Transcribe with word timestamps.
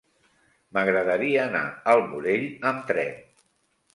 M'agradaria 0.77 1.43
anar 1.43 1.61
al 1.93 2.01
Morell 2.13 2.47
amb 2.71 2.83
tren. 2.93 3.23